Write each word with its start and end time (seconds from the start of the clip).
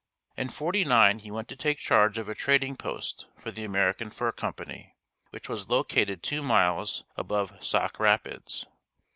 In 0.35 0.49
'49 0.49 1.19
he 1.19 1.29
went 1.29 1.47
to 1.49 1.55
take 1.55 1.77
charge 1.77 2.17
of 2.17 2.27
a 2.27 2.33
trading 2.33 2.75
post 2.75 3.27
for 3.37 3.51
the 3.51 3.63
American 3.63 4.09
Fur 4.09 4.31
Company 4.31 4.95
which 5.29 5.47
was 5.47 5.69
located 5.69 6.23
two 6.23 6.41
miles 6.41 7.03
above 7.17 7.63
Sauk 7.63 7.99
Rapids. 7.99 8.65